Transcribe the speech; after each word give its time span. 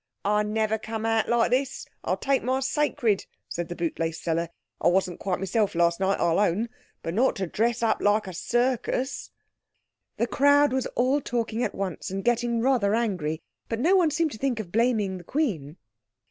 "I 0.25 0.41
never 0.41 0.79
come 0.79 1.05
out 1.05 1.29
like 1.29 1.51
this, 1.51 1.85
I'll 2.03 2.17
take 2.17 2.41
my 2.41 2.59
sacred," 2.61 3.27
said 3.47 3.69
the 3.69 3.75
bootlace 3.75 4.17
seller. 4.19 4.49
"I 4.81 4.87
wasn't 4.87 5.19
quite 5.19 5.37
myself 5.37 5.75
last 5.75 5.99
night, 5.99 6.19
I'll 6.19 6.39
own, 6.39 6.69
but 7.03 7.13
not 7.13 7.35
to 7.35 7.45
dress 7.45 7.83
up 7.83 8.01
like 8.01 8.25
a 8.25 8.33
circus." 8.33 9.29
The 10.17 10.25
crowd 10.25 10.73
was 10.73 10.87
all 10.95 11.21
talking 11.21 11.61
at 11.63 11.75
once, 11.75 12.09
and 12.09 12.23
getting 12.23 12.61
rather 12.61 12.95
angry. 12.95 13.43
But 13.69 13.79
no 13.79 13.95
one 13.95 14.09
seemed 14.09 14.31
to 14.31 14.39
think 14.39 14.59
of 14.59 14.71
blaming 14.71 15.19
the 15.19 15.23
Queen. 15.23 15.77